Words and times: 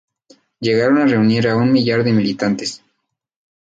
Llegaron 0.59 0.97
a 0.97 1.05
reunir 1.05 1.47
a 1.47 1.55
un 1.55 1.71
millar 1.71 2.03
de 2.03 2.11
militantes. 2.11 2.81